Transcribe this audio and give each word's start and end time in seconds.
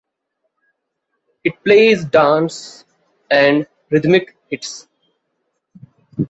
It 1.43 1.63
plays 1.63 2.03
Dance 2.05 2.85
and 3.29 3.67
Rhythmic 3.91 4.35
Hits. 4.49 4.87